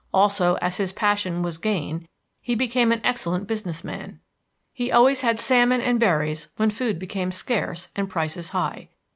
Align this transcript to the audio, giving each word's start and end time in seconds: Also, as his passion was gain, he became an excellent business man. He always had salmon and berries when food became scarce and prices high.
Also, 0.15 0.55
as 0.63 0.77
his 0.77 0.91
passion 0.91 1.43
was 1.43 1.59
gain, 1.59 2.07
he 2.41 2.55
became 2.55 2.91
an 2.91 3.01
excellent 3.03 3.45
business 3.45 3.83
man. 3.83 4.19
He 4.73 4.91
always 4.91 5.21
had 5.21 5.37
salmon 5.37 5.79
and 5.79 5.99
berries 5.99 6.47
when 6.55 6.71
food 6.71 6.97
became 6.97 7.31
scarce 7.31 7.89
and 7.95 8.09
prices 8.09 8.49
high. 8.49 8.89